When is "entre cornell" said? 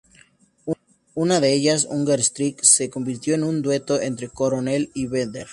4.01-4.89